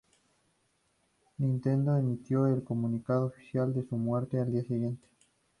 [1.37, 5.07] Nintendo emitió el comunicado oficial de su muerte al día siguiente.